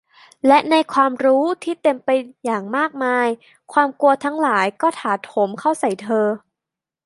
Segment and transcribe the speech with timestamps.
[0.47, 2.09] และในความรู้ที่เต็มไป
[2.45, 3.27] อย่างมากมาย
[3.73, 6.27] ความกลัวทั้งหลายก็ถาโถมเข้าใส่เธอ